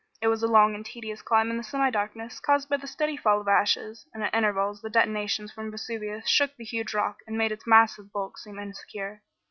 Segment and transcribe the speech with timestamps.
[0.19, 3.15] It was a long and tedious climb in the semi darkness caused by the steady
[3.15, 7.37] fall of ashes, and at intervals the detonations from Vesuvius shook the huge rock and
[7.37, 9.21] made its massive bulk seem insecure.